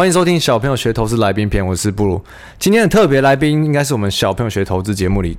[0.00, 2.24] 欢迎收听小朋友学投资来宾篇，我是布鲁。
[2.58, 5.36] 今天的特别来宾应该是我们小朋友学投资节目里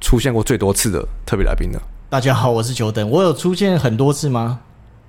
[0.00, 1.82] 出现过最多次的特别来宾了。
[2.08, 3.10] 大家好，我是久等。
[3.10, 4.60] 我有出现很多次吗？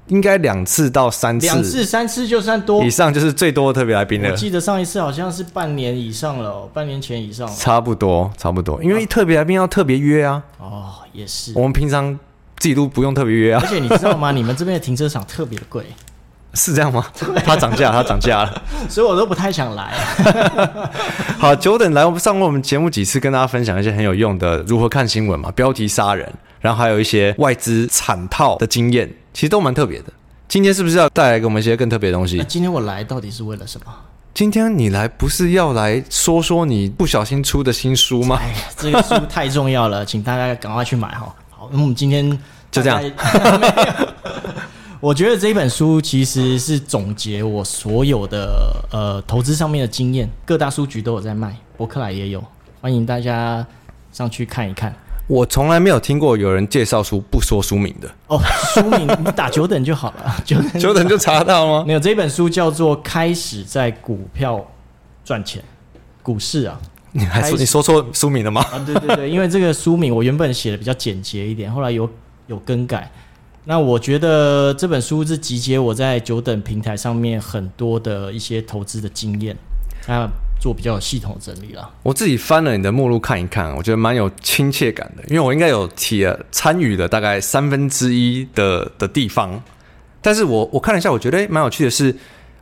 [0.08, 4.32] 应该两次到三次，两次三次就算多，以上就是最多的特别来宾了。
[4.32, 7.48] 我记得上一次好像是半年以上了，哦，半年前以上。
[7.56, 10.42] 差不多，差不多，因为特别来宾要特别约啊。
[10.58, 11.52] 哦，也是。
[11.54, 12.12] 我们平常
[12.58, 13.62] 自己都不用特别约啊。
[13.64, 14.32] 而且你知道吗？
[14.32, 15.86] 你们这边的停车场特别的贵，
[16.56, 17.06] 是这样吗？
[17.46, 19.94] 它涨价，它涨价了， 所以我都不太想来。
[21.38, 26.32] 好，久等来，我们上过我们节目几次，跟大家分享一些很有用的如何看新闻嘛，标题杀人，
[26.62, 30.06] 然后还有一些外资惨套的经验，其实都蛮特别的。
[30.48, 32.44] 今天是不是要带来给我们一些更特别的东西？
[32.48, 33.94] 今天我来到底是为了什么？
[34.34, 38.38] 今天你来不是要来说说你不小心出的新书吗？
[38.42, 41.34] 哎呀，这个书太重要了，请大家赶快去买哈。
[41.50, 42.30] 好，那我们今天
[42.70, 43.02] 就这样。
[45.02, 52.44] 我觉得这一本书其实是总结我所有的呃投资上面的经验，各大书局都有在卖，博客来也有，
[52.82, 53.66] 欢迎大家
[54.12, 54.94] 上去看一看。
[55.28, 58.40] 我从来没有听过有人介绍书不说书名的哦，
[58.74, 61.84] 书名你打久等就好了， 久等久等就查到吗？
[61.86, 64.64] 没有，这本书叫做《开始在股票
[65.24, 65.62] 赚钱》，
[66.22, 66.80] 股市啊，
[67.12, 68.62] 你还说你说错书名了吗？
[68.72, 72.10] 啊，对对对，因为这个书名我原本写的比较简洁一点，后来有
[72.48, 73.12] 有更改。
[73.66, 79.56] 那我觉得这本书是集结我在久等平台上面很多的一些投资的经验
[80.08, 80.30] 那。
[80.58, 81.88] 做比较有系统整理了。
[82.02, 89.62] 我自己翻了你的目录看一看，我觉得蛮有亲切感的，因为我应该有提了参与了大概三分之一的的地方。
[90.22, 92.16] 但是我我看了一下，我觉得蛮有趣的是，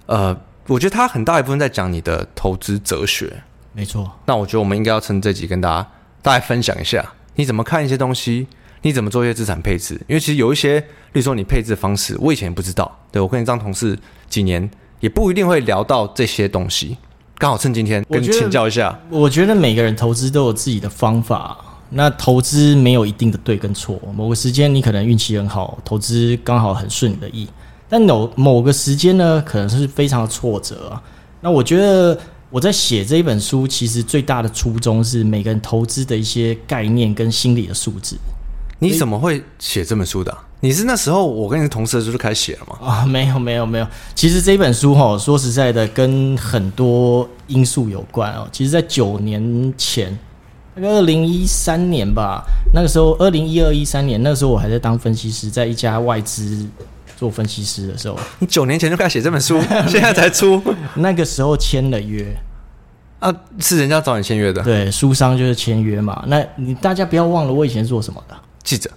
[0.08, 0.36] 呃，
[0.68, 3.32] 我觉得它很大一部分在讲你的投资哲学。
[3.72, 4.12] 没错。
[4.26, 5.88] 那我觉得我们应该要趁这集跟大家
[6.22, 8.48] 大概分享一下，你怎么看一些东西，
[8.84, 9.96] 你怎么做一些资产配置。
[10.08, 13.00] 因为其实有一些，例如说你配置的方式，我以前也不知道。
[13.12, 13.98] 对，我跟你当同事
[14.30, 16.96] 几年，也不一定会聊到这些东西。
[17.40, 18.98] 刚好趁今天跟你请教一下。
[19.10, 21.58] 我觉得每个人投资都有自己的方法。
[21.90, 24.00] 那投资没有一定的对跟错。
[24.16, 27.48] 某个时间你可能运气很好，投资刚好很顺你的意。
[27.88, 31.02] 但某某个时间呢，可能是非常的挫折啊。
[31.40, 32.18] 那我觉得
[32.50, 38.16] 我在写这一本书，其实最大的初衷是每个人投资的一些概念跟心理的素质。
[38.84, 40.44] 你怎么会写这本书的啊？
[40.60, 42.78] 你是那时候我跟你同事的时候就开始写了吗？
[42.86, 43.88] 啊， 没有没有没有。
[44.16, 48.48] 其实这本书哈，说实在的，跟很多因素有关哦。
[48.52, 50.18] 其实，在九年前，
[50.76, 52.44] 那个二零一三年吧，
[52.74, 56.66] 那个时候二零一二一三年，那个时候我还在当分析师，在一家外资
[57.18, 58.18] 做分析师的时候。
[58.40, 60.62] 你九年前就开始写这本书， 现在才出？
[60.96, 62.26] 那个时候签了约
[63.20, 64.64] 啊，是人家找你签约的？
[64.64, 66.24] 对，书商就是签约嘛。
[66.28, 68.36] 那你大家不要忘了，我以前做什么的？
[68.64, 68.90] 记者。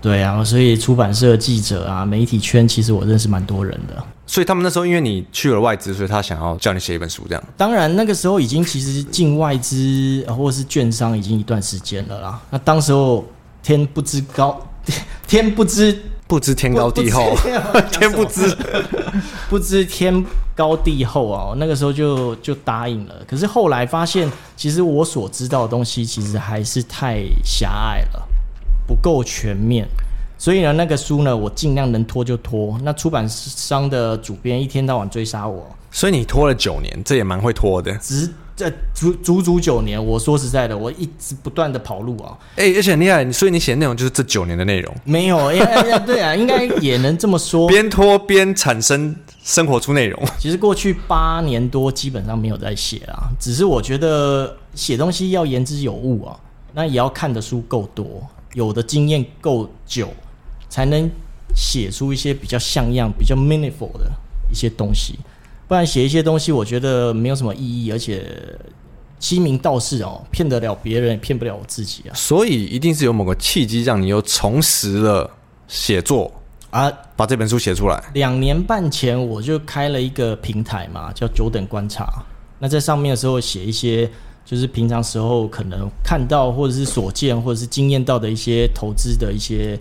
[0.00, 4.02] 对啊，所以出版社记者啊，媒体圈其实我认识蛮多人的。
[4.26, 7.44] 所以他们那时候因为你去了外资，所以他想要叫你写一本书这样。
[7.56, 12.40] 当然那个时候已经其实进外资或是券商已经一段时间了啦。
[12.50, 13.24] 那当时候
[13.62, 14.60] 天不知高，
[15.28, 15.96] 天不知
[16.26, 17.36] 不知天高地厚，
[17.92, 18.56] 天不知
[19.48, 20.24] 不知天
[20.56, 21.54] 高地厚啊。
[21.58, 23.14] 那个时候就就答应了。
[23.28, 28.28] 可是后来发现，其实我所知道的东西其实还是太狭隘了。
[28.92, 29.88] 不够全面，
[30.36, 32.78] 所以呢，那个书呢，我尽量能拖就拖。
[32.82, 37.90] 那出版商的主编一天到晚追杀我，所以你拖了九年，这也蛮会拖的。
[37.96, 42.36] 只这足足足九年，我说实在的，我一直不断的跑路啊。
[42.56, 44.94] 哎、欸，而且很厉害，所以你写的内容就是这九年的内容。
[45.04, 45.54] 没有，哎
[45.88, 47.66] 呀，对啊， 应该也能这么说。
[47.68, 50.22] 边拖边产生生活出内容。
[50.38, 56.36] 其实过去八年多基本上没有在写啊，只是我觉得写东西要言之有物啊，
[56.74, 58.22] 那也要看的书够多。
[58.54, 60.08] 有的经验够久，
[60.68, 61.10] 才能
[61.54, 64.10] 写出一些比较像样、比较 meaningful 的
[64.50, 65.18] 一些东西。
[65.66, 68.26] 不然写一些东西，我觉得没有什么意义，而且
[69.18, 72.12] 欺名盗世哦，骗得了别人，骗不了我自己啊。
[72.14, 75.30] 所以一定是有某个契机，让你又重拾了
[75.66, 76.30] 写作
[76.70, 78.04] 啊，把这本书写出来。
[78.12, 82.22] 两年半前，我就开了一个平台嘛，叫久等观察。
[82.58, 84.10] 那在上面的时候写一些。
[84.44, 89.78] 就是平常时候可能看到或者是所见或者是经验到的一些投资的一些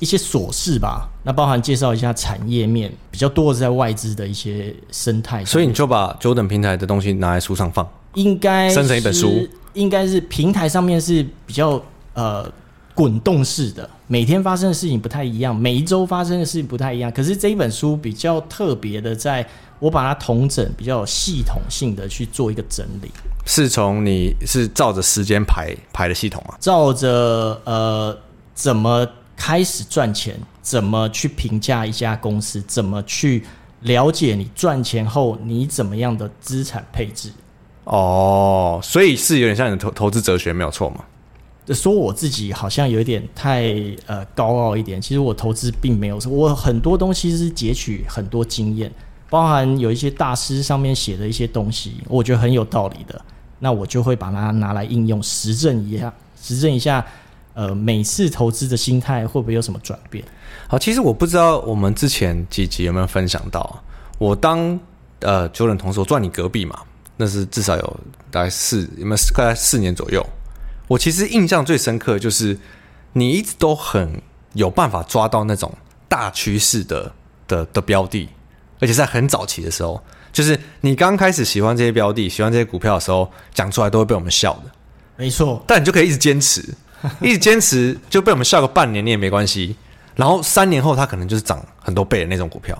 [0.00, 11.80] 一些琐事吧，那包含介绍一下产业面比较多的是在外资的一些生态，所以你就把九等平台的东西拿来书上放，应该生成一本书，应该是平台上面是比较
[12.12, 12.50] 呃
[12.92, 19.46] 滚动式的，每天发生的事情不太一样，每一周发生的事情不太一样，可是这一本书比较特别的，在
[19.84, 23.10] 我把它统整，比较有系统性的去做一个整理。
[23.44, 26.56] 是从你是照着时间排排的系统啊？
[26.58, 28.16] 照着呃，
[28.54, 33.44] 怎么开始赚钱，怎么去评价一家公司，怎么去
[33.82, 37.30] 了解你赚钱后你怎么样的资产配置。
[37.84, 41.04] 哦，所以是有点像你的投投资哲学，没有错嘛？
[41.74, 43.74] 说我自己好像有点太
[44.06, 48.90] 呃高傲一点，其实我投资并没有，我很多东西是截取很多经验，
[49.34, 53.20] 包含有一些大师上面写的一些东西，我觉得很有道理的，
[53.58, 57.04] 那我就会把它拿来应用，实证一下，实证一下，
[57.52, 60.24] 呃，每次投资的心态会不会有什么转变？
[60.68, 63.82] 好，其实我不知道我们之前几集有没有分享到，
[64.18, 64.78] 我当
[65.18, 66.78] 呃九等同事，我坐你隔壁嘛。
[67.16, 68.00] 那是至少有
[68.30, 70.24] 大概四，有没有大概四年左右？
[70.86, 72.56] 我其实印象最深刻就是
[73.14, 74.22] 你一直都很
[74.52, 75.72] 有办法抓到那种
[76.08, 77.12] 大趋势的
[77.48, 78.28] 的的标的，
[78.80, 84.70] 而且在很早期的时候，就是你刚开始喜欢这些标的、喜欢这些股票的时候，讲出来都会被我们笑的。
[85.16, 86.62] 没错，但你就可以一直坚持，
[87.20, 89.76] 一直坚持就被我们笑个半年，你也没关系。
[90.14, 92.76] 然后三年后，它可能就是涨很多倍的那种股票。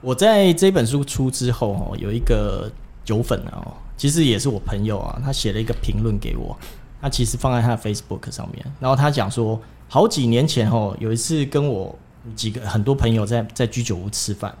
[0.00, 2.70] 我在这本书出之后，哦，有一个。
[3.06, 6.58] 酒粉哦，其实也是我朋友啊，他写了一个评论给我，
[7.00, 11.96] 他其实放在他的 Facebook 上面，然后他讲说，好几年前哦，有一次跟我
[12.34, 14.52] 几个很多朋友在在居酒屋吃饭，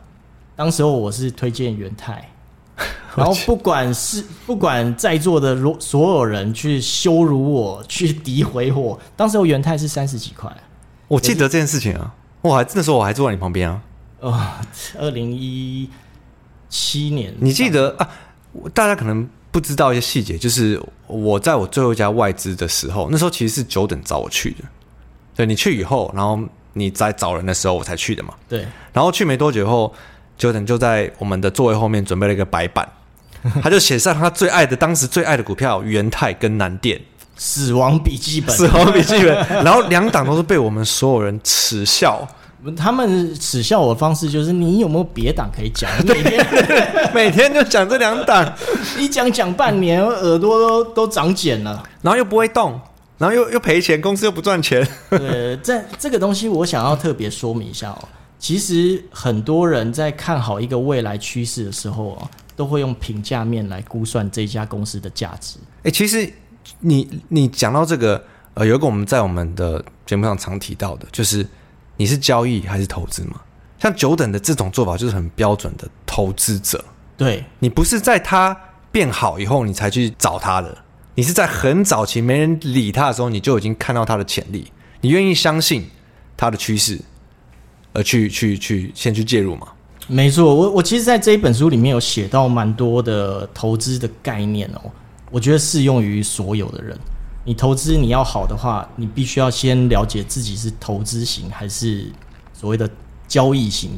[0.56, 2.28] 当时候我是推荐元泰，
[3.14, 10.50] 然后不管是不管在座的所有人去羞辱我，去诋毁我，当时候元泰是三十几块，
[11.06, 13.82] 我记得这件事情啊，我还那时候我还坐在你旁边啊，
[14.20, 14.50] 哦，
[14.98, 15.88] 二零一
[16.68, 18.08] 七年，你记得啊？
[18.72, 24.64] 大家可能不知道一些细节，就是我在我最后一家外资的时候，那时候其实是久等找我去的。
[25.34, 26.40] 对，你去以后，然后
[26.72, 28.32] 你在找人的时候，我才去的嘛。
[28.48, 28.66] 对。
[28.94, 29.92] 然后去没多久后，
[30.36, 32.88] 久等就在我们的座位后面准备了一个白板，
[33.62, 37.00] 他就写上他最爱的当时最爱的股票元泰跟南电，
[37.36, 39.64] 死亡笔记本，死亡笔记本。
[39.64, 42.26] 然后两档都是被我们所有人耻笑。
[42.76, 45.88] 他们耻笑我的方式就是，你有没有别档可以讲？
[46.04, 46.46] 每天
[47.14, 48.52] 每天就讲这两档，
[48.98, 52.80] 一讲讲半年，耳朵都都长茧了，然后又不会动，
[53.18, 54.84] 然后又又赔钱，公司又不赚钱。
[55.10, 58.08] 对，这这个东西我想要特别说明一下哦。
[58.46, 65.58] 其实很多人在看好一个未来趋势的时候啊，都会用评价面来估算这家公司的价值。
[65.82, 66.32] 哎，其实
[66.78, 68.22] 你你讲到这个，
[68.54, 71.44] 呃，有一个我们在我们的节目上常提到的，就是。
[71.96, 73.40] 你是交易还是投资嘛？
[73.80, 76.84] 像久等的这种做法就是很标准的投资者。
[77.16, 78.56] 对，你不是在他
[78.92, 80.76] 变好以后你才去找他的，
[81.16, 84.70] 你是在很早期没人理他的时候，你就已经看到他的潜力，
[85.00, 85.88] 你愿意相信
[86.36, 87.00] 他的趋势，
[87.96, 89.68] 而去去去先去介入嘛？
[90.06, 94.90] 没错，我我其实在这一本书里面有写到蛮多的投资的概念哦，
[95.30, 96.96] 我觉得适用于所有的人。
[97.44, 102.06] 你投资你要好的话，你必须要先了解自己是投资型还是
[102.52, 102.88] 所谓的
[103.26, 103.90] 交易型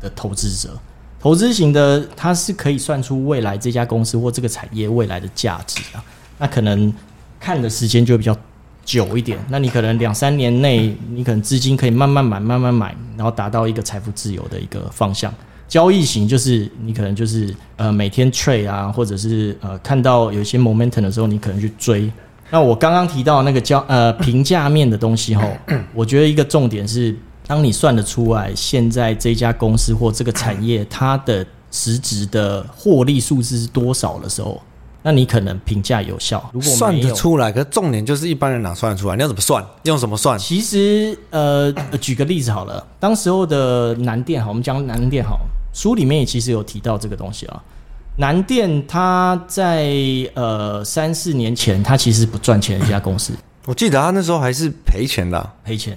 [0.00, 0.78] 的投资者。
[1.18, 6.04] 投资型的，它是可以算出未来这家公司或这个产业未来的价值啊。
[6.38, 6.92] 那可能
[7.40, 8.36] 看的时间就会比较
[8.84, 9.38] 久一点。
[9.48, 15.32] 那你可能两三年内，你可能资金可以慢慢买、慢慢买，然后达到一个财富自由的一个方向。
[15.68, 22.10] 交易型就是你可能就是呃每天 trade 啊，或者是呃看到有一些 momentum 的时候，你可能去追。
[22.50, 25.50] 那我刚刚提到那个交呃评价面的东西吼，
[25.94, 34.60] 我觉得一个重点是，当你算得出来现在这家公司或这个产业它的实质的获利数字是多少的时候，
[35.02, 36.48] 那你可能评价有效。
[36.52, 39.16] 如果算得出来，可是重点就是一般人哪算得出来？
[39.16, 39.64] 你要怎么算？
[39.82, 40.38] 用什么算？
[40.38, 45.40] 其实呃，举个例子好了，当时候的南电好，我们讲南电好，
[45.74, 47.62] 书里面也其实有提到这个东西啊。
[48.16, 49.90] 南电，它在
[50.34, 53.32] 呃三四年前，它其实不赚钱的一家公司。
[53.66, 55.96] 我记得他那时候还是赔钱的，啊，赔钱，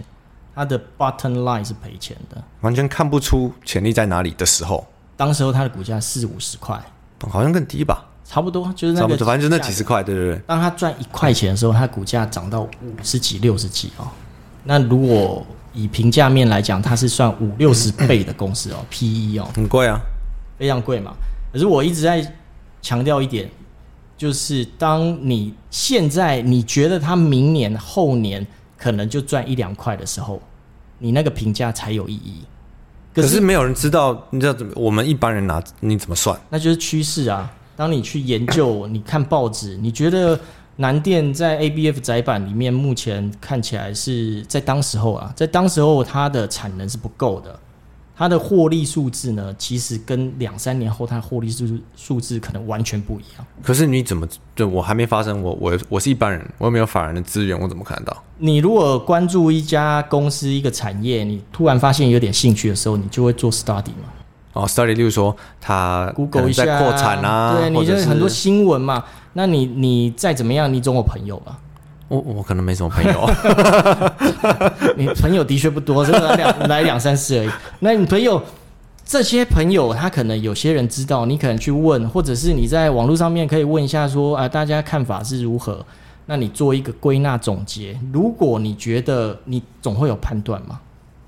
[0.56, 4.88] 它的 bottom line 是赔钱的，完全看不出潜力在哪里的时候。
[5.18, 6.80] 当时候它的股价四五十块，
[7.30, 8.06] 好像更低吧？
[8.28, 10.42] 差不多，就是那个，反正就那几十块，对对对。
[10.48, 12.70] 当他赚一块钱的时候，他股价涨到五
[13.04, 14.08] 十几、六十几哦。
[14.64, 20.00] 那如果以平价面来讲，它是算五六十倍的公司哦， PE 哦，很贵啊，
[20.58, 21.14] 非常贵嘛。
[21.54, 22.34] 可是我一直在
[22.82, 23.48] 强调一点，
[24.18, 30.42] 就是当你现在你觉得他明年后年可能就赚一两块的时候，
[30.98, 32.42] 你那个评价才有意义。
[33.14, 34.74] 可是，可是没有人知道，你知道怎么？
[34.76, 36.36] 我们一般人拿你怎么算？
[36.50, 37.54] 那就是趋势啊。
[37.76, 40.40] 当你去研究，你看报纸，你觉得
[40.78, 47.60] 南电在 ABF 窄板里面目前看起来是在当时候啊，在当时候它的产能是不够的。
[48.18, 51.68] 它的获利数字呢，其实跟两三年后它的获利数
[51.98, 53.46] 数字可能完全不一样。
[53.62, 54.26] 可是你怎么？
[54.56, 58.24] 对我还没发生，我我我是一般人，我又没有法人的资源，我怎么看得到？
[58.38, 64.08] 你如果关注一家公司、一个产业，你突然发现有点兴趣的时候，你就会做 study 嘛。
[64.56, 69.04] 哦，study，例如说他 Google 一下在扩产啊，对，你就很多新闻嘛。
[69.34, 71.58] 那你你再怎么样，你总有朋友吧？
[72.08, 73.30] 我我可能没什么朋友，
[74.96, 77.50] 你朋友的确不多，真的两来两三次而已。
[77.80, 78.42] 那你朋友
[79.04, 85.86] 这些朋友，他可能有些人知道，你可能去问，或者是你在网络上面可以问一下说，说啊，大家看法是如何？
[86.28, 88.00] 那你做一个归纳总结。
[88.14, 90.80] 如果你觉得你总会有判断嘛，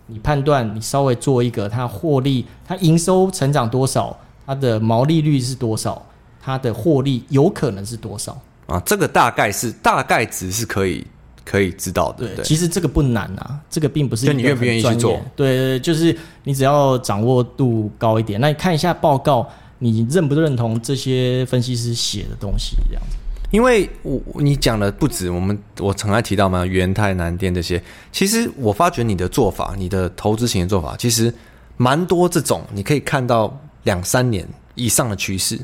[0.08, 6.02] 你判断你稍微做一个，它获利，它营收成长多少，它的毛利率是多少，
[6.42, 8.38] 它的获利有可能是多少？
[8.68, 11.06] 啊，这个大概是大概值是可以
[11.46, 12.26] 可以知道的。
[12.26, 15.20] 对，对其实这个不难啊，这个并不是就你愿不愿意去做。
[15.36, 19.48] 对对对，就是你只要掌握度高一点，那你看一下报告，
[19.80, 22.76] 你认不认同这些分析师写的东西？
[22.90, 23.18] 这样子。
[23.50, 27.82] 因为我你讲的不止我们，我常爱提到嘛，元泰南电这些。
[28.12, 31.34] 其实我发觉你的做法，你的投资型的做法，其实
[31.77, 35.60] 蛮多这种，你可以看到两三年以上的趋势。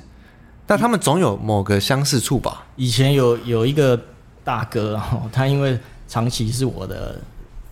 [0.65, 2.65] 但他们总有某个相似处吧？
[2.77, 3.99] 以前有有一个
[4.45, 7.19] 大哥哈他因为长期是我的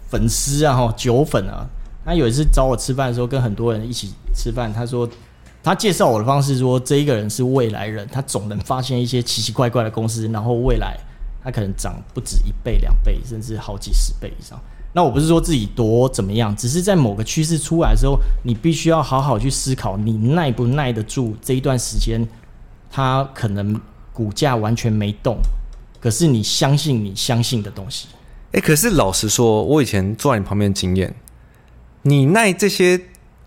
[0.10, 1.66] 粉丝啊，哈，酒粉啊。
[2.04, 4.74] 他有一次找我吃饭的时候，跟很多人一起吃饭。
[4.74, 5.08] 他说，
[5.64, 10.98] 他介绍我的方式说，这一个人是未来人，他总能发现一些奇奇怪怪的公司，然后未来
[11.44, 14.60] 他可能涨不止一倍、两倍，甚至好几十倍以上。
[14.94, 22.28] 那我不是说自己多怎么样，只是在某个趋势出来的时候，你必须要好好去思考，你耐不耐得住这一段时间。
[22.94, 23.80] 它可能
[24.12, 25.38] 股价完全没动，
[26.02, 28.10] 可是你相信你相信的东西。
[28.52, 31.16] 哎、可是老实说，我以前坐在你旁边的经验，
[32.02, 33.00] 你耐这些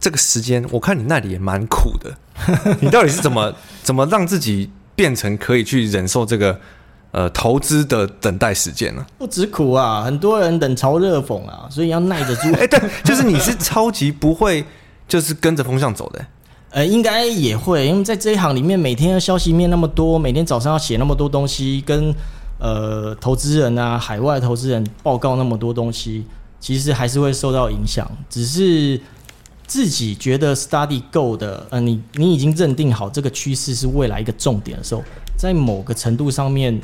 [0.04, 2.14] 这个时间，我看你那里也蛮苦的。
[2.82, 3.50] 你到底是怎么
[3.82, 6.60] 怎么让自己变成可以去忍受这个
[7.10, 9.06] 呃投资的等待时间呢？
[9.16, 12.48] 不止苦啊，很多人冷嘲热讽啊，所以要耐得住。
[12.52, 14.62] 哎、欸，对，就是你是超级不会
[15.08, 16.26] 就是跟着风向走的、欸。
[16.72, 22.14] 呃，应该也会，因为在这一行里面，每天的消息面那么多，每天早上要写那么多东西，跟
[22.58, 26.26] 呃投资人啊，海外投资人报告那么多东西，
[26.60, 28.06] 其实还是会受到影响。
[28.28, 29.00] 只是
[29.66, 35.02] 自己觉得 study 够的，呃，你你已经认定好这个趋势是未来一个重点的时候，
[35.36, 36.80] 在某个程度上面，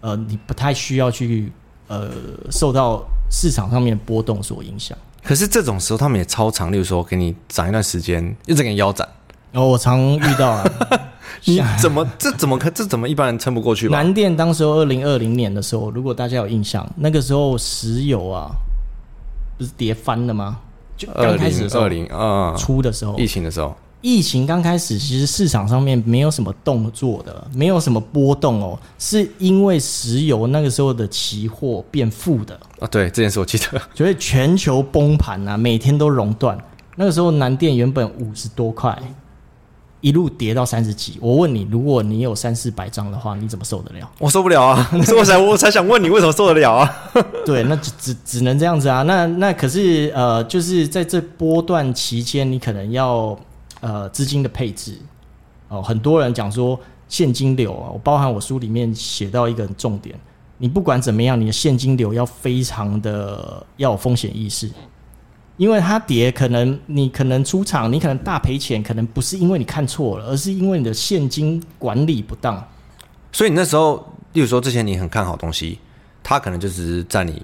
[0.00, 1.50] 呃，你不太需要去
[1.88, 2.10] 呃
[2.50, 4.96] 受到市场上面波动所影响。
[5.22, 9.08] 可是这种时候，他们也超长，例如说给你涨一段时间，一直给你腰斩。
[9.52, 10.64] 哦，我常遇到啊。
[11.46, 13.96] 你怎么这怎么可这怎么一般人撑不过去吧？
[13.96, 18.50] 南电当时候二零二零年的时候，如果大家有印象，那个时候石油啊，
[19.58, 20.58] 不是跌翻了吗？
[20.96, 23.74] 就刚开始的时候，二零二零初的时候，疫情的时候。
[24.06, 32.86] 疫情刚开始，其实市场上面没有什么动作的，没有什么波动哦，是因为石油那个时候的期货变负的啊。
[32.88, 36.58] 对，这件事我记得，所以全球崩盘啊，每天都熔断。
[36.96, 38.94] 那个时候南电原本五十多块，
[40.04, 41.16] 一路跌到三十几。
[41.20, 44.10] 我问你，如果你有三四百张的话，你怎么受得了？
[44.18, 44.90] 我受不了啊！
[45.04, 46.94] 所以我才我才想问你，为什么受得了啊？
[47.46, 49.02] 对，那只只只能这样子啊。
[49.02, 53.36] 那那可是呃，就是在这波段期间，你可能要。
[53.80, 54.98] 呃，资金的配置
[55.68, 60.18] 哦，很多人讲说现金流啊，我包含我书里面写到一个重点，
[60.56, 64.70] 你不管怎么样，你的现金流要非常的要有风险意识，
[65.56, 72.62] 因为它跌，可能你可能出场，你可能大赔钱，可能不是因为你看错了，而是因为你的现金管理不当。
[73.30, 75.78] 所以你那时候，例如说之前你很看好东西，
[76.22, 77.42] 它可能就只是占你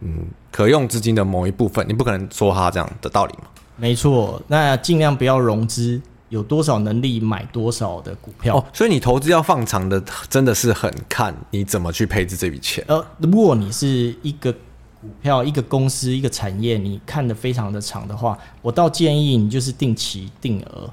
[0.00, 3.44] 嗯可用资金的某一部分，你不可能说它这样的道理嘛。
[3.76, 8.58] 没错，那尽量不要融资，有多少能力买多少的股票。
[8.58, 12.84] 哦，所以你投资要放长的，真的是很看你怎么去配置这笔钱。
[12.88, 14.54] 呃，如果你是一个
[15.00, 20.90] 股票、一个公司、一个产业，你看得非常的长的话，我倒建议你就是定期定额，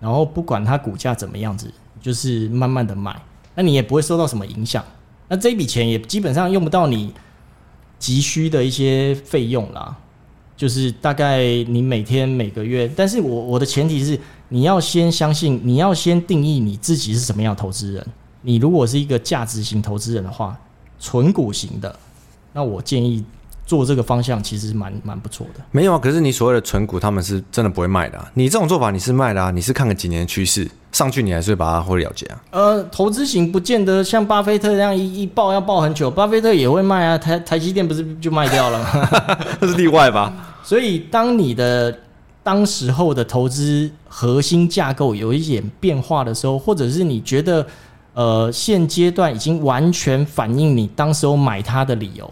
[0.00, 3.20] 然后不管它股价怎么样子，就是慢慢的买，
[3.54, 4.84] 那你也不会受到什么影响。
[5.28, 7.12] 那这笔钱也基本上用不到你
[7.98, 9.96] 急需的一些费用啦。
[10.54, 14.16] 就是大概你每天每个月，但是我我的前提是
[14.48, 18.06] 你要先相信，你要先定义你自己是什么样的投资人。
[18.42, 20.56] 你如果是一个价值型投资人的话，
[21.00, 21.98] 存股型的，
[22.52, 23.24] 那我建议
[23.72, 25.60] 做这个方向其实蛮蛮不错的。
[25.70, 28.30] 没有啊，可是你所谓的存股，他们是真的不会卖的啊。
[28.34, 32.44] 你这种做法你是卖的啊，你是看个几年的趋势上去，你还是会把它会了结啊。
[32.50, 37.16] 呃，投资型不见得像巴菲特这样一一爆要爆很久，巴菲特也会卖啊。
[37.16, 39.08] 台台积电不是就卖掉了吗？
[39.58, 40.30] 这是例外吧？
[40.62, 41.98] 所以，当你的
[42.42, 47.66] 当时候的投资核心架构有一点变化的时候，或者是你觉得，
[48.14, 52.30] 呃，现阶段已经完全反映你当时候买它的理由，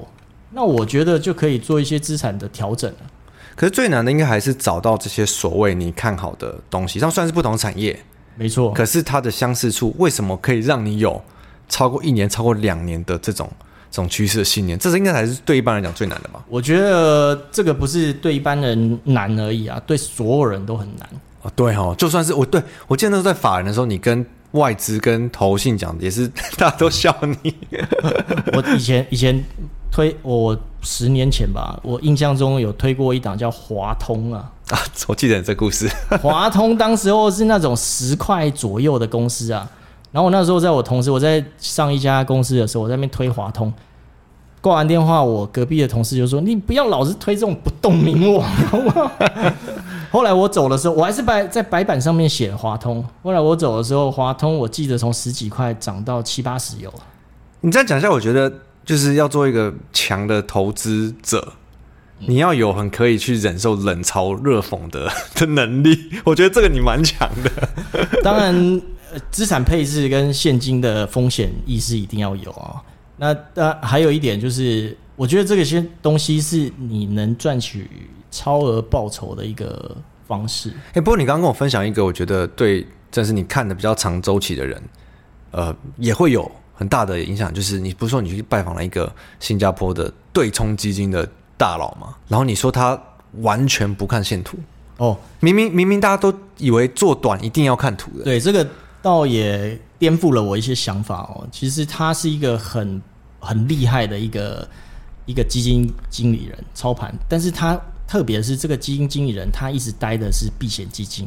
[0.53, 2.99] 那我觉得就可以做一些资产的调整了。
[3.57, 7.99] 可是最难的应该还是找到这些所谓你看好的东西，这样算是不同产业，
[8.37, 8.73] 没错。
[8.73, 11.23] 可是它的相似处，为什么可以让你有
[11.69, 13.51] 超过一年、超过两年的这种
[13.91, 14.79] 这种趋势的信念？
[14.79, 16.43] 这是应该还是对一般人讲最难的吧？
[16.49, 21.09] 我觉得这个不是对一般人难而已啊，对所有人都很难。
[21.43, 26.27] 哦，对哦，就算是我对我记得那时候在法人的时候，你跟外资跟投信讲的也是
[26.57, 27.55] 大家都笑你。
[28.53, 29.43] 我以前以前
[29.91, 34.79] 推我十年前吧，我印象中有推过一档叫华通啊 啊，
[35.09, 35.91] 我记得这故事。
[36.23, 39.69] 华通当时候是那种十块左右的公司啊，
[40.13, 43.73] 然后我那时候在我同事我在上一家公司的时候，我在那边推华通。
[44.63, 49.11] 挂完电话，我隔壁的同事就说：“你不要老是推这种不动明王，好不好？”
[50.13, 53.03] 后来我走的时候，我还是白在白板上面写了华通。
[53.23, 56.93] 后来我走的时候，华通我记得从十几块涨到七八十有。
[57.63, 58.53] 你这样讲一下，我觉得
[58.85, 61.53] 就是要做一个强的投资者，
[62.19, 66.11] 你要有很可以去忍受冷嘲热讽的的能力。
[66.25, 67.69] 我觉得这个你蛮强的。
[68.23, 68.83] 当然，
[69.31, 72.83] 资产配置跟现金的风险意识一定要有啊。
[73.17, 77.89] 那那还有一点就是，我觉得这个些东西是你能赚取
[78.31, 79.97] 超额报酬的一个
[80.27, 80.71] 方式。
[80.71, 84.83] 哎、欸，不过你刚刚跟我分享一个，我觉得对，这是你看的比较长周期的人，
[85.51, 87.55] 呃，也会有很大的影响。
[87.55, 92.17] 就是你不是说你去拜访了一个新加坡的对冲基金的大佬嘛？
[92.27, 93.01] 然后你说他
[93.43, 94.59] 完全不看线图
[94.97, 98.25] 哦，明明明明大家都以为做短一定要看图的。
[98.25, 98.67] 对，这个
[99.01, 101.47] 倒也颠覆了我一些想法哦。
[101.53, 103.01] 其实他是一个很。
[103.43, 104.69] 很厉害的一个
[105.25, 111.27] 一个基金经理人操盘，但是他特别是这个基金经理人，他一直待的是避险基金。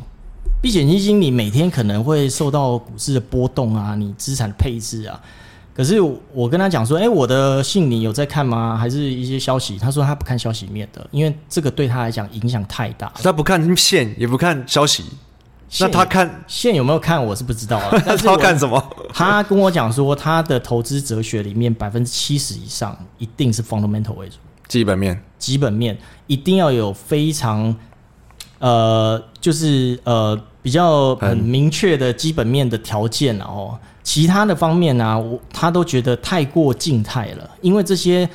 [0.63, 5.19] 避险基金你每天可能会受到股市的波动啊，你资产配置啊。
[5.75, 5.99] 可是
[6.31, 8.77] 我跟他讲说，哎，我的信你有在看吗？
[8.77, 9.77] 还是一些消息？
[9.77, 13.11] 他说他不看消息面的，因为这个对他来讲影响太大。
[13.21, 15.03] 他不看线，也不看消息。
[15.81, 17.91] 那他看线有没有看，我是不知道啊。
[18.07, 18.81] 但是他看什么？
[19.11, 24.37] 他跟我讲说，他的投资哲学里面百分之七十以上一定是 fundamental 为主，
[24.69, 25.97] 基本面，基本面
[26.27, 27.75] 一定要有非常
[28.63, 38.27] 呃，就是呃比较很明确的基本面的条件，了哦其他的方面呢、啊，我他都觉得太过静态了，因为这些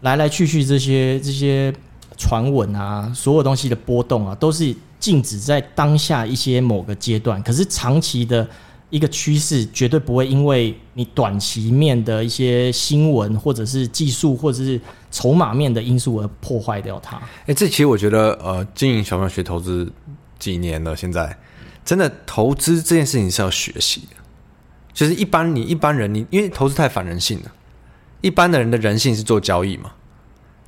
[0.00, 1.70] 来来去去这些这些
[2.16, 4.74] 传闻啊，所有东西的波动啊，都是。
[5.00, 8.48] 静止在当下一些某个阶段，可是长期的
[8.88, 14.80] 一个趋势绝对不会因为你短期面的一些新闻，或者是技术，或者是
[15.14, 17.16] 筹码面的因素而破坏掉它。
[17.16, 19.90] 哎、欸，这其实我觉得，呃，经营小朋友学投资
[20.40, 21.38] 几年了，现在
[21.84, 24.16] 真的投资这件事情是要学习的。
[24.92, 27.52] 就是一般你一般人，你因为投资太反人性了，
[28.22, 29.92] 一般的人的人性是做交易嘛。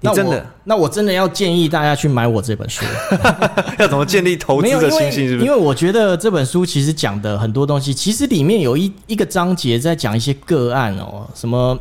[0.01, 0.47] 你真的？
[0.65, 2.85] 那我真的要建议大家去买我这本书。
[3.81, 5.29] 要怎么建立投资的信心？
[5.29, 5.45] 是不是？
[5.45, 11.77] 因为我觉得这本书其实讲的很多东西，其实里面有一一个章节在讲一些个案哦，什么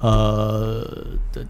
[0.00, 0.86] 呃，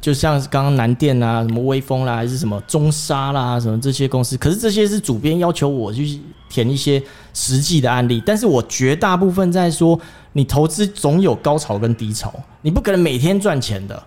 [0.01, 4.39] 就像刚刚南电啊，什么威风啦，还是什么中沙啦，什么这些公司。
[4.39, 7.03] 可是这些是主编要求我去填一些
[7.35, 10.01] 实际的案例，但是我绝大部分在说，
[10.33, 12.33] 你投资总有高潮跟低潮，
[12.63, 14.03] 你不可能每天赚钱的。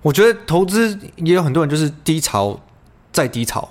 [0.00, 2.58] 我觉得投资也有很多人就是低潮
[3.12, 3.68] 再低潮，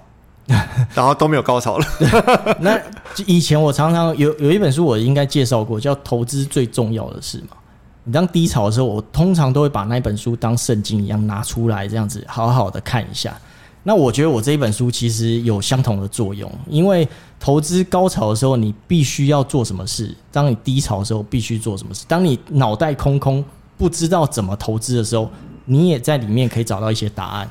[0.94, 1.86] 然后都没有高潮了。
[2.62, 2.80] 那
[3.26, 7.58] 以前我常常有有一本书，我应该介绍过，叫《投资最重要的事》嘛。
[8.04, 13.36] 你当低潮的时候，我通常都会把那本书当圣经一样拿出来，这样子好好的看一下。
[13.84, 17.08] 那我觉得我这一本书其实有相同的作用，因为
[17.40, 23.44] 投资高潮的时候你必须要做什么事，当你低潮的时候必须做什么事，当你脑袋空空
[23.78, 25.30] 不知道怎么投资的时候。
[25.66, 27.50] 你也在里面可以找到一些答案，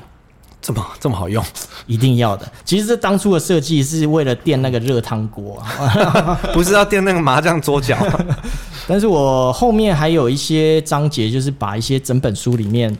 [0.61, 1.43] 这么这么好用，
[1.87, 2.45] 一定要的。
[2.65, 7.97] 其实这当初的设计是为了垫那个热汤锅啊， 不是要垫那个麻将桌脚。
[8.91, 12.93] 但是我后面还有一些章节，就是把一些整本书里面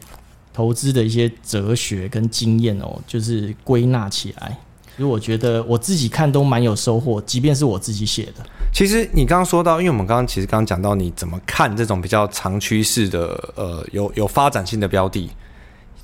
[0.53, 4.57] 投资的一些哲学跟经验哦，就是归纳起来。
[4.95, 8.35] 所以我觉得我自己看都蛮有收获，即便是我自己写的。
[8.73, 15.29] 其实你刚刚说到，因为我们刚刚其实刚刚讲到你怎么看这种比较长趋势的呃有有发展性的标的，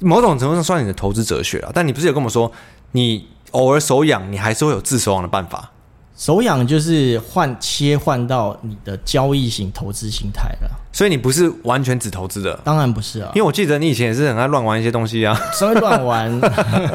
[0.02, 1.72] 某种程度上算你的投资哲学啊。
[1.74, 2.52] 但你不是有跟我们说，
[2.92, 5.72] 你偶尔手痒，你还是会有治手痒的办法。
[6.18, 16.42] 手痒就是换切换到你的交易型投资心态了，所以你不是完全只投资的，当然不是啊，因为我记得你以前也是很爱乱玩一些东西啊，稍微乱玩，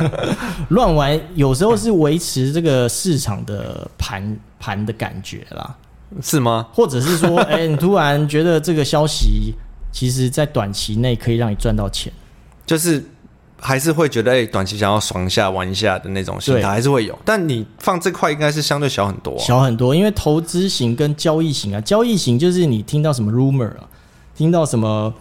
[0.71, 5.73] 乱玩有时候是维持这个市场的盘盘的感觉啦，
[6.21, 6.67] 是吗？
[6.73, 9.55] 或者是说，哎、欸，你突然觉得这个消息，
[9.93, 12.13] 其实在短期内可以让你赚到钱，
[12.67, 13.05] 就是
[13.65, 17.17] 还是会觉得，哎、欸，短期想要爽一下、玩一下的那种心态还是会有。
[17.25, 23.89] 但你放这块应该是相对小很多、啊，小很多，因为投资型跟交易型啊，交易型就是你听到什么 rumor 啊，
[24.35, 25.15] 听到什么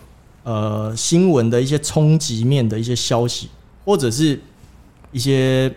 [0.44, 3.48] 呃新闻的一些冲击面的一些消息，
[3.86, 4.42] 或者是
[5.12, 5.72] 一些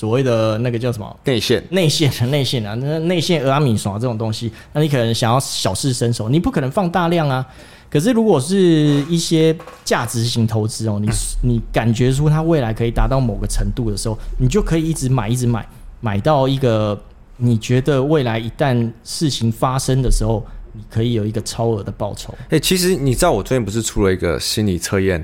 [0.00, 7.46] 所谓的那个叫什么内线、内线的 内线啊，那内线俄阿米耍这种东西，那你可能想要小试身手，你不可能放大量啊。
[7.90, 11.06] 可是，如果是一些价值型投资哦，你
[11.42, 15.68] 你感觉出它未来可以达到某个程度的时候，你就可以一直买，一直买，
[16.00, 16.98] 买到一个
[17.36, 22.34] 你觉得未来一旦事情发生的时候，你可以有一个超额的报酬。
[22.48, 25.22] 哎，其实你知道我最近不是出了一个心理测验，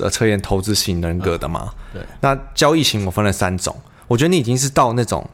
[0.00, 1.72] 呃，测验投资型人格的吗？
[1.94, 2.02] 对。
[2.20, 3.74] 那交易型我分了三种，
[4.12, 5.28] 我觉得你已经是到那种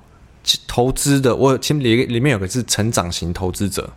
[0.67, 3.91] 投资的，我其实里里面有个是成长型投资者，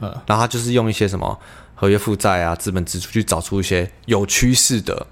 [0.00, 1.38] 嗯，然后他就是用一些什么。
[1.78, 5.06] 合约负债啊，资本支出去找出一些有趋势的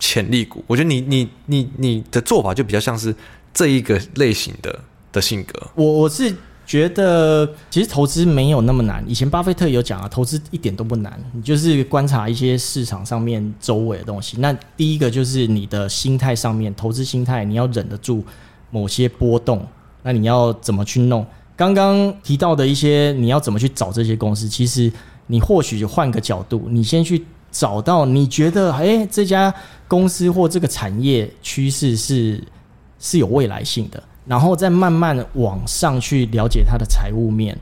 [0.00, 0.64] 潜力股。
[0.66, 3.14] 我觉得你你你你的做法就比较像是
[3.54, 4.76] 这一个类型的
[5.12, 5.68] 的性格。
[5.76, 6.34] 我我是
[6.66, 9.04] 觉得其实投资没有那么难。
[9.06, 14.36] 以前巴菲特有讲啊，投资一点都不难，你就是观察一些市场上面周围的东西。
[14.40, 18.24] 那第一个就是你的心态上面，投资心态你要忍得住
[18.70, 19.66] 某些波动。
[20.02, 21.26] 那你要怎么去弄？
[21.56, 24.48] 刚刚提到的一些，你要怎么去找这些公司？
[24.48, 24.92] 其实。
[25.32, 29.54] 你或许换个角度，你先去找到你觉得，哎、这家
[29.86, 32.42] 公司或这个产业趋势是
[32.98, 37.56] 是有未来性的，然后再慢慢往上去了解它的财务面，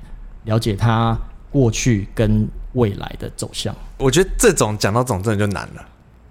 [0.45, 1.15] 了解它
[1.51, 3.77] 过去跟未来的走向。
[3.99, 5.87] 我觉得这种讲到这种真的就难了，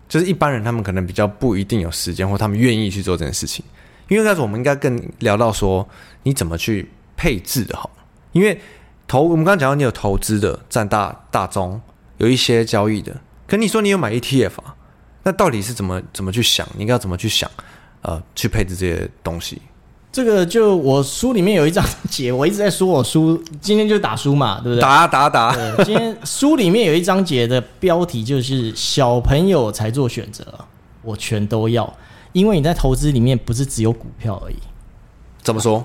[0.09, 3.63] 就是一般人他们可能比较不一定有时间，或他们愿意去做这件事情。
[4.07, 5.87] 因为开始我们应该更聊到说，
[6.23, 7.89] 你怎么去配置的好，
[8.31, 8.59] 因为。
[9.09, 11.79] 投我们刚刚讲到，你有投资的占大大宗，
[12.17, 13.15] 有一些交易的。
[13.47, 14.75] 可你说你有买 ETF 啊？
[15.23, 16.67] 那到底是怎么怎么去想？
[16.75, 17.49] 你应该要怎么去想？
[18.01, 19.61] 呃，去配置这些东西？
[20.11, 24.81] 这个就我书里面有一章节，我一直在说我书，今天就打书嘛，对不对？
[24.81, 25.55] 打打打。
[25.85, 30.43] 今天书里面有一章节的标题就是“小朋友才做选择”，
[31.01, 31.85] 我全都要，
[32.37, 34.55] 因为你在投资里面不是只有股票而已。
[35.41, 35.83] 怎么说？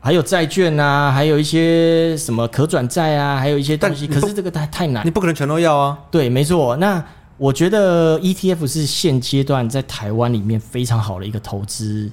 [0.00, 4.06] 还有债券啊，还有一些什么可转债啊，还有一些东西。
[4.06, 5.98] 可是这个太太难，你不可能全都要啊。
[6.10, 6.74] 对，没错。
[6.76, 7.04] 那
[7.36, 12.10] 我觉得 ETF 是现阶段在台湾里面非常好的一个投资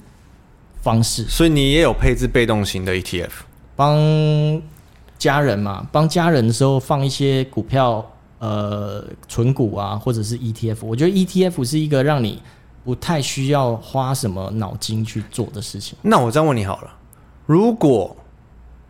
[0.82, 1.23] 方式。
[1.30, 3.30] 所以你也有配置被动型的 ETF，
[3.78, 4.62] 帮
[5.17, 8.06] 家人嘛，帮家人的时候放一些股票，
[8.39, 10.80] 呃，存股啊，或者是 ETF。
[10.82, 12.41] 我觉得 ETF 是一个让你
[12.88, 15.97] 不太需要花什么脑筋去做的事情。
[16.04, 16.93] 那我这样问你好了。
[17.45, 18.15] 如果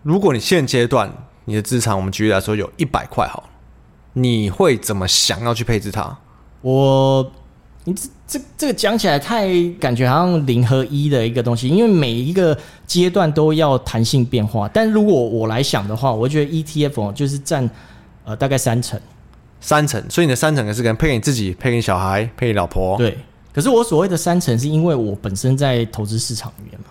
[0.04, 1.12] 如果你现阶段
[1.46, 3.50] 你的资产，我们举例来说有一百块好，
[4.14, 6.16] 你会怎么想要去配置它？
[6.62, 7.32] 我，
[7.86, 9.48] 你这这这个讲起来太
[9.80, 12.56] 感觉好像零和一的一个东西，因为每一个
[12.86, 14.70] 阶段都要弹性变化。
[14.72, 17.68] 但如果我来想的话，我觉得 ETF 就是占
[18.26, 19.02] 呃大概三成，
[19.60, 20.08] 三成。
[20.08, 22.96] 所以你的三成也是可能配给你自己，配给你小孩，配给你老婆。
[22.98, 23.18] 对。
[23.58, 26.86] 可是我所谓的三成，是因为我本身在投资市场里面嘛。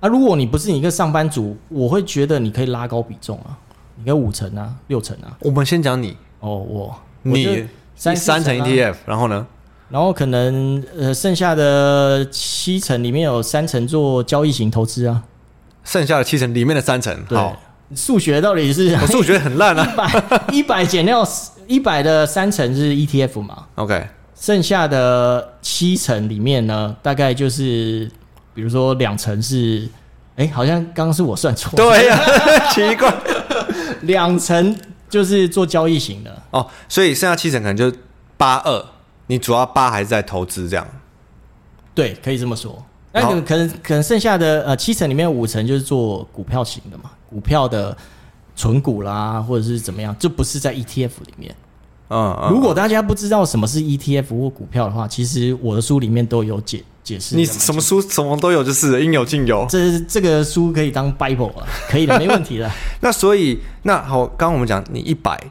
[0.00, 3.56] 啊，如果你不是你一个上班族，我会觉得你可以拉高比重啊，
[3.96, 5.34] 你可以五成啊，六成啊。
[5.40, 7.64] 我们先讲你哦，我你
[7.96, 9.46] 三三成 ETF，然后呢？
[9.88, 15.24] 然后可能呃，剩下的七成里面有三成做交易型投资啊。
[15.82, 17.58] 剩下的七成里面的三成，好，
[17.96, 18.94] 数学到底是？
[18.96, 19.82] 我数学很烂啊。
[19.82, 21.26] 一百一百减掉
[21.66, 24.06] 一百的三成是 ETF 嘛？OK，
[24.38, 28.10] 剩下的七成里面呢，大概就是。
[28.54, 29.88] 比如说两成是，
[30.34, 31.76] 哎、欸，好像刚刚是我算错。
[31.76, 32.26] 对呀、啊，
[32.74, 33.14] 奇怪，
[34.02, 34.76] 两成
[35.08, 37.96] 就是做交易型的哦，所以剩下七成可能就
[38.36, 38.84] 八二，
[39.28, 40.84] 你主要八还是在投资这样？
[41.94, 42.84] 对，可以这么说。
[43.12, 47.96] 那可能可能可能剩下的呃七成里面五成就是做股票型的嘛，股票的
[48.56, 51.54] 存股啦，或者是怎么样，就不是在 ETF 里面。
[52.08, 56.82] 嗯，嗯，如果大家不知道什么是 ETF 或股票的话，其实我的书里面都有解。
[57.04, 59.64] 解释你什么书什么都有，就是应有尽有。
[59.66, 62.70] 这这个书可以当 Bible 啊， 可以的，没问题的。
[63.00, 65.42] 那所以那好，刚刚我们讲你一百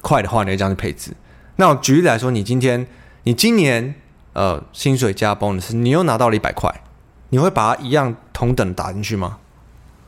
[0.00, 1.12] 块的话，你会这样去配置。
[1.54, 2.84] 那我举例来说，你今天
[3.22, 3.94] 你今年
[4.32, 6.74] 呃薪水加 bonus，你又拿到了一百块，
[7.28, 9.38] 你会把它一样同等打进去吗？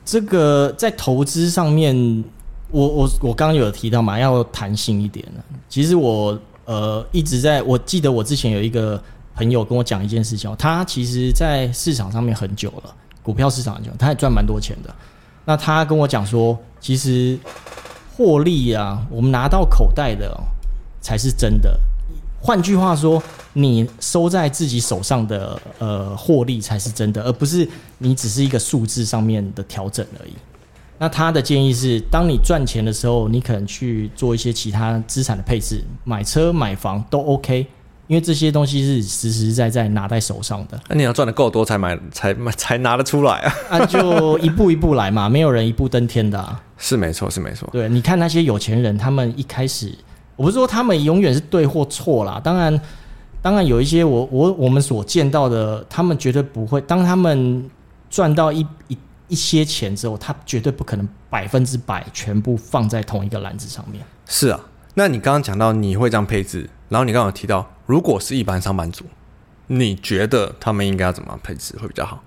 [0.04, 2.24] 这个在投资上面，
[2.70, 5.24] 我我我刚刚有提到嘛，要弹性一点。
[5.68, 9.02] 其实我呃一直在，我记得我之前有一个。
[9.38, 14.92] 朋友跟我讲一件事情，他其实，在市场上面很久了，股票市场很久，他也赚蛮多钱的。
[15.44, 17.38] 那他跟我讲说，其实
[18.16, 20.36] 获利啊，我们拿到口袋的
[21.00, 21.78] 才是真的。
[22.40, 30.32] 换句话说，你收在自己手上的呃获利才是真的，而不是你只是一个数字上面的调整而已。
[30.98, 37.66] 那他的建议是，当你赚钱的时候，你可能去做一些其他资产的配置，买车、买房都 OK，
[38.08, 40.80] 因为这些东西是实实在在拿在手上的。
[40.88, 43.54] 那你要赚的够多才买，才买才拿得出来啊！
[43.78, 46.60] 那就一步一步来嘛，没有人一步登天的啊。
[46.76, 47.68] 是没错，是没错。
[47.72, 49.92] 对，你看那些有钱人，他们一开始。
[50.34, 52.80] 我不是说他们永远是对或错啦，当然，
[53.42, 56.80] 当然有一些我我我们所见到的，他们绝对不会。
[56.82, 57.68] 当他们
[58.08, 58.96] 赚到一一
[59.28, 64.02] 一些钱之后，他绝对不可能百分之百全部放在同一个篮子上面。
[64.26, 64.60] 是啊，
[64.94, 69.04] 那你刚刚讲到你会这样配置，然后你刚刚有提到，如果是一般上班族，
[69.66, 72.22] 你觉得他们应该要怎么配置会比较好？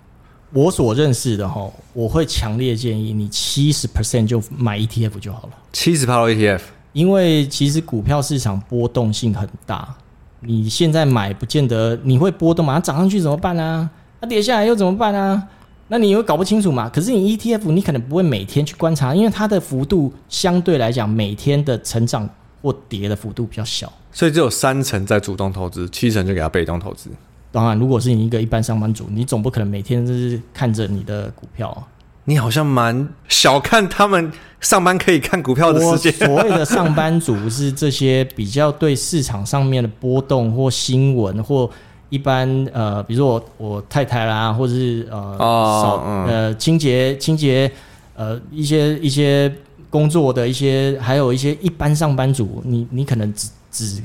[0.54, 6.62] 我所认识的哈，我会强烈建议你七十 percent 就买 ETF 就好了，七十趴的 ETF。
[6.94, 9.96] 因为其实股票市场波动性很大，
[10.42, 13.90] 你现在买不见得你会波动嘛，它涨上去怎么办啊？
[14.20, 15.48] 它跌下来又怎么办啊？
[15.92, 16.88] 那你又搞不清楚嘛。
[16.88, 22.28] 可是你 ETF 你可能不会每天去观察，因为它的幅度相对来讲每天的成长
[22.62, 27.10] 或跌的幅度比较小，所以只有三成在主动投资，七成就给它被动投资。
[27.52, 31.84] 当然，如果是你一个一般上班族，你总不可能每天就是看着你的股票啊。
[32.24, 36.12] 你好像蛮小看他们上班可以看股票的世界。
[36.12, 41.70] 所谓的上班族是这些比较对市场上面的波动或新闻或
[42.12, 47.72] 一般呃，比如说我我太太啦，或者是呃扫、嗯、呃清洁清洁
[48.16, 49.52] 呃一些一些
[49.90, 54.02] 工作的一些，还有一些一般上班族，你你可能只只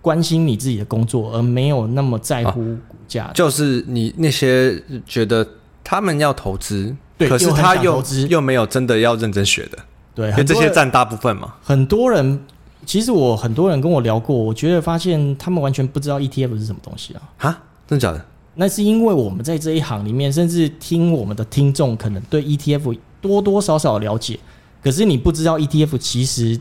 [0.00, 3.30] 关心你自己的工作，而没有那么在乎股价、啊。
[3.34, 5.46] 就是你那些觉得
[5.84, 6.96] 他们要投资。
[7.16, 9.78] 对，可是他又又没有真的要认真学的，
[10.16, 11.54] 对，因为这些占大部分嘛。
[11.62, 12.40] 很多人
[12.84, 17.22] 其实我很多人跟我聊过，我觉得发现他们完全不知道 ETF 是什么东西啊！
[17.38, 18.24] 哈，真的假的？
[18.54, 24.38] 那是因为我们在这一行里面，甚至听我们的听众可能对 ETF 多多少少了解，
[24.82, 26.60] 可是你不知道 ETF 其实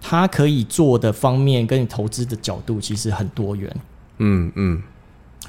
[0.00, 3.76] 它可以做的方面跟你投资的角度其实很多元。
[4.18, 4.82] 嗯嗯。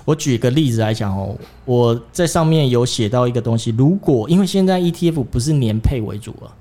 [0.03, 6.53] 我举个例子来讲哦，我在上面有写到一个东西，如果因为现在 ETF 不是年配为主了，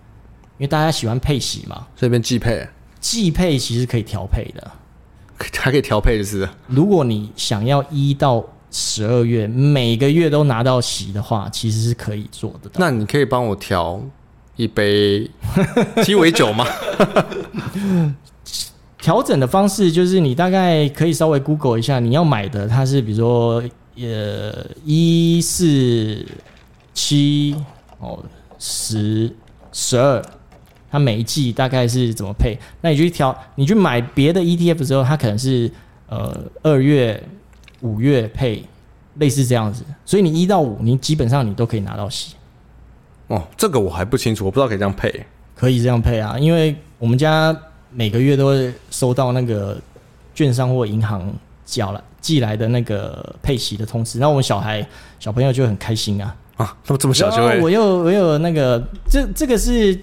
[0.58, 2.66] 因为大家喜欢配息嘛，这边季配，
[3.04, 4.70] 季配其实可以调配的，
[5.58, 12.70] 还可以调配的是，如果你想要一到十二月每个月都拿到席的话，其实是可以做的。
[12.76, 14.00] 那你可以帮我调
[14.56, 15.30] 一杯
[16.02, 16.66] 鸡尾酒吗？
[18.96, 23.62] 调整的方式就是你大概可以稍微 Google 一下，你要买的它是比如说
[23.98, 26.24] 呃一四
[26.94, 27.54] 七
[27.98, 28.24] 哦
[28.58, 29.30] 十
[29.72, 30.24] 十二，
[30.94, 32.56] 它每一季大概是怎么配？
[32.80, 35.68] 那你去调，你去买别的 ETF 之后，它可能是
[36.08, 37.20] 呃二月
[37.80, 38.64] 五月配，
[39.16, 39.82] 类似这样子。
[40.04, 42.36] 所以你一到五，你基本上你都可以拿到息。
[43.26, 45.26] 哦，这个我还不清楚，我不知道可以这样配。
[45.56, 47.56] 可以这样配啊，因为我们家。
[47.96, 49.80] 每个月都会收到那个
[50.34, 51.32] 券商或银行
[51.64, 54.84] 缴了寄来的那个配息的通知，然后我们小孩
[55.20, 59.96] 小朋友就很开心啊啊，那么这么小就会，我又我有那个这这个是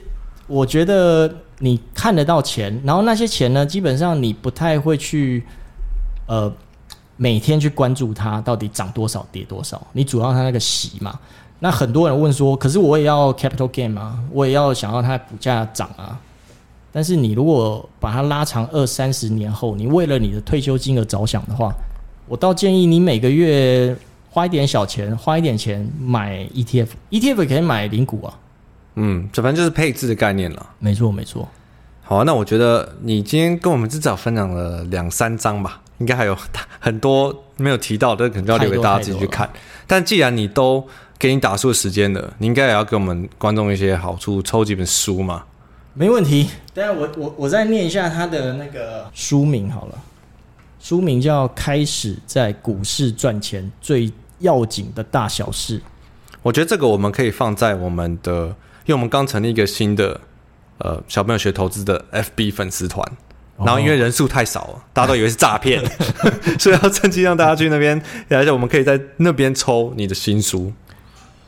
[0.52, 5.42] 我觉得你看得到钱，然后那些钱呢，基本上你不太会去
[6.26, 6.52] 呃
[7.16, 11.18] 每天去关注它到底涨多少跌多少，你主要它那个息嘛。
[11.60, 16.20] 那很多人问说，可是我也要 capital gain 啊，我也要想要它股价涨啊。
[16.92, 21.72] 但是你如果把它拉长二三十年后，你为了你的退休金额着想的话，
[22.28, 23.96] 我倒建议你每个月
[24.30, 28.38] 花一点小钱，花一点钱买 ETF，ETF 可以买零股啊。
[28.95, 30.69] 嗯，这反正就是配置的概念了。
[30.80, 31.47] 没错，没错。
[32.04, 36.38] 好啊，那我觉得你今天跟我们至少分享了两三章吧，应该还有
[36.80, 39.49] 很多没有提到的，可能就要留给大家自己去看。
[39.88, 40.86] 但既然你都
[41.17, 45.43] 给你打书时间了，你应该也要给我们观众一些好处，抽几本书嘛。
[45.93, 49.97] 没问题，等下我我我再念一下他的那个书名好了，
[50.80, 55.80] 书名叫《开始在股市赚钱最要紧的大小事》。
[56.41, 58.54] 我觉得这个我们可以放在我们的，因
[58.91, 60.19] 为我们刚成立一个新的
[60.77, 63.06] 呃小朋友学投资的 FB 粉丝团，
[63.58, 65.84] 然后因为人数太少了，大家都以为是诈骗，
[66.60, 70.71] 所以要趁机让大家去那边，而且我们可以在那边抽你的新书。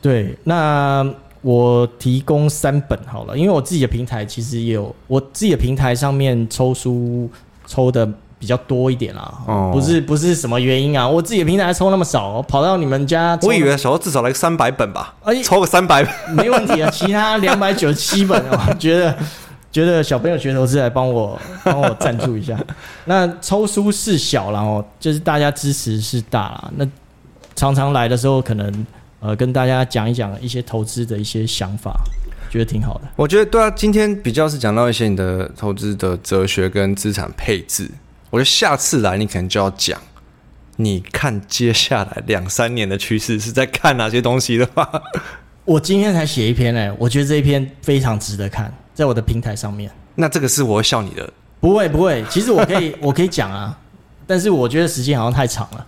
[0.02, 1.08] 对，那。
[1.44, 7.30] 我提供三本好了，因为我自己的平台其实也有，我自己的平台上面抽书
[7.66, 9.32] 抽的比较多一点啦。
[9.46, 16.90] 哦，不是不是什么原因啊，我自己的平台抽那么少，跑到你们家，我以为少至少来个三百本吧，哎，抽个三百本没问题啊。
[16.92, 19.16] 其他两百九十七本，我觉得
[19.72, 22.58] 觉得小朋友学投资来帮我 帮我赞助一下。
[23.06, 26.70] 那抽书是小，然后就是大家支持是大啦。
[26.76, 26.86] 那
[27.56, 28.86] 常常来的时候，可能
[29.20, 31.94] 呃跟大家讲一讲一些投资的一些想法，
[32.50, 33.02] 觉得挺好的。
[33.16, 37.90] 我觉得对啊，今天比较是讲到一些你的投资的哲学跟资产配置。
[38.34, 39.96] 我觉得下次来你可能就要讲，
[40.74, 44.90] 你看接下来两三年的趋势是在看哪些东西的话。
[45.64, 48.74] 我今天才写一篇哎、欸，我觉得这一篇非常值得看。
[48.92, 53.78] 在我的平台上面，那这个是我会笑你的，不会不会，其实我可以 我可以讲啊，
[54.26, 55.86] 但是我觉得时间好像太长了。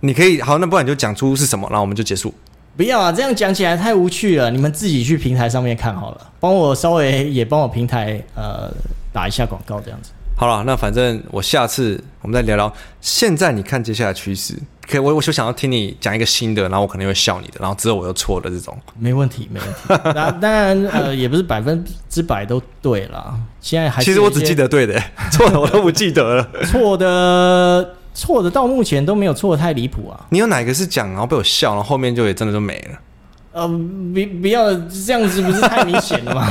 [0.00, 2.34] 你可以好，那不然你就讲出是什么，然后我们就结束。
[2.76, 8.68] 不要啊，这样讲起来太无趣了，你们自己去平台上面看好了，帮我稍微也帮我平台呃
[9.12, 10.10] 打一下广告这样子。
[10.42, 12.74] 好了，那反正我下次我们再聊聊。
[13.00, 18.76] 现在你看接下来趋势，可以，我我就想要听你讲一个新的，然后我可能会笑你的，然后之后我又错的这种。
[18.98, 20.10] 没问题，没问题。
[20.12, 23.38] 那 当然，呃，也不是百分之百都对了。
[23.60, 25.00] 现在还其实我只记得对的，
[25.30, 26.50] 错的我都不记得了。
[26.64, 30.26] 错的错的到目前都没有错的太离谱啊。
[30.30, 32.98] 你有哪个是讲然后被我笑，然后后面就也真的就没了？
[33.52, 36.48] 呃，不不要这样子，不是太明显了吗？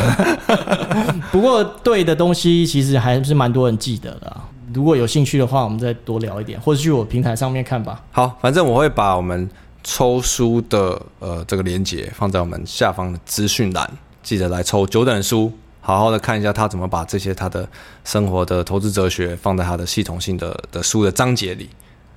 [1.32, 4.38] 不过对的东西其实还是蛮多人记得的。
[4.74, 8.02] 如果有兴趣的话，我们再多聊一点，或者去我平台上面看吧。
[8.12, 9.50] 好，反正我会把我们
[9.84, 13.90] 抽书的呃这个链接放在我们下方的资讯栏，
[14.24, 17.68] 记得来抽九等书，好好的看一下他怎么把这些他的
[18.06, 21.68] 生活的投资哲学放在他的系统性的的书的章节里，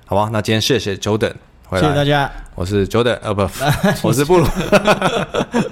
[0.05, 0.29] 好吧？
[0.31, 1.33] 那今天谢谢久等。
[1.79, 3.41] 谢谢大家，我是久等，呃不，
[4.07, 4.45] 我是布鲁，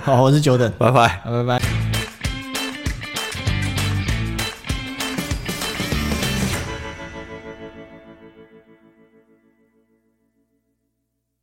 [0.03, 0.91] 好，我是久等，拜。
[0.91, 1.92] 拜，拜拜。